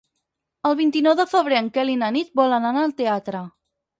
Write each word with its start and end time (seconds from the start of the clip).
El 0.69 0.77
vint-i-nou 0.79 1.15
de 1.19 1.25
febrer 1.33 1.59
en 1.65 1.69
Quel 1.77 1.93
i 1.95 1.99
na 2.03 2.09
Nit 2.17 2.33
volen 2.41 2.65
anar 2.71 2.87
al 2.87 2.95
teatre. 3.03 3.45